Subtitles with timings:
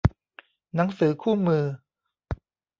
[0.75, 1.63] หนังสือคู่มือ